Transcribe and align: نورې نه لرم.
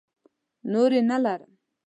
نورې 0.71 0.99
نه 1.09 1.17
لرم. 1.23 1.51